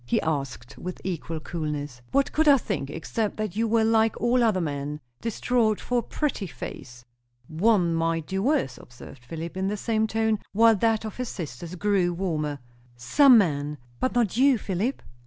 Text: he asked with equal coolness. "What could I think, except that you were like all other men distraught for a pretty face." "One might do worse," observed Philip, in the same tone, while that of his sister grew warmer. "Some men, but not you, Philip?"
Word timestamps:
he 0.03 0.19
asked 0.23 0.79
with 0.79 0.99
equal 1.03 1.39
coolness. 1.39 2.01
"What 2.11 2.31
could 2.31 2.47
I 2.47 2.57
think, 2.57 2.89
except 2.89 3.37
that 3.37 3.55
you 3.55 3.67
were 3.67 3.83
like 3.83 4.19
all 4.19 4.43
other 4.43 4.59
men 4.59 4.99
distraught 5.21 5.79
for 5.79 5.99
a 5.99 6.01
pretty 6.01 6.47
face." 6.47 7.05
"One 7.47 7.93
might 7.93 8.25
do 8.25 8.41
worse," 8.41 8.79
observed 8.79 9.23
Philip, 9.23 9.55
in 9.55 9.67
the 9.67 9.77
same 9.77 10.07
tone, 10.07 10.39
while 10.53 10.75
that 10.77 11.05
of 11.05 11.17
his 11.17 11.29
sister 11.29 11.77
grew 11.77 12.15
warmer. 12.15 12.57
"Some 12.97 13.37
men, 13.37 13.77
but 13.99 14.15
not 14.15 14.37
you, 14.37 14.57
Philip?" 14.57 15.03